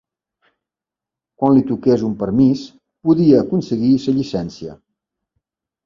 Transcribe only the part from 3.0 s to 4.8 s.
podia aconseguir la llicència